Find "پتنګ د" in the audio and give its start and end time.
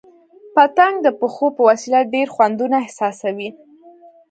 0.53-1.07